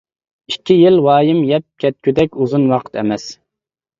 [0.51, 3.29] ئىككى يىل ۋايىم يەپ كەتكۈدەك ئۇزۇن ۋاقىت ئەمەس.